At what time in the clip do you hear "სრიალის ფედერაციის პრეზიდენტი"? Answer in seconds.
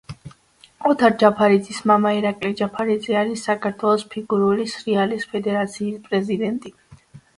4.73-6.75